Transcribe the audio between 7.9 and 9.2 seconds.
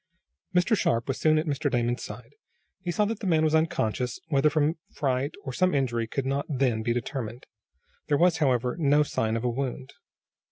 There was, however, no